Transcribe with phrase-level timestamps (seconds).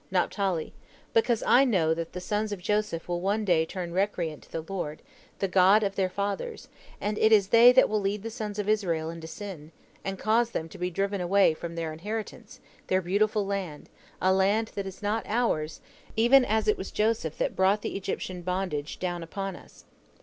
[0.09, 0.73] Naphtali:
[1.13, 4.65] "Because I know that the sons of Joseph will one day turn recreant to the
[4.67, 5.03] Lord,
[5.37, 8.67] the God of their fathers, and it is they that will lead the sons of
[8.67, 9.71] Israel into sin,
[10.03, 13.85] and cause them to be driven away from their inheritance, their beautiful land,
[14.19, 15.81] to a land that is not ours,
[16.15, 19.85] even as it was Joseph that brought the Egyptian bondage down upon us.